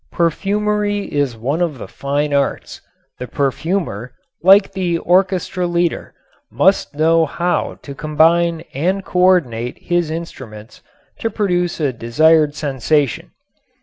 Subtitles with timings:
[0.11, 2.81] Perfumery is one of the fine arts.
[3.19, 6.15] The perfumer, like the orchestra leader,
[6.49, 10.81] must know how to combine and coördinate his instruments
[11.19, 13.29] to produce a desired sensation.